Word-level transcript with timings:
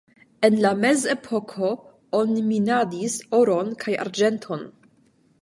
En 0.47 0.55
la 0.61 0.69
mezepoko 0.85 1.69
oni 2.21 2.47
minadis 2.47 3.19
oron 3.43 3.71
kaj 3.85 3.97
arĝenton. 4.07 4.67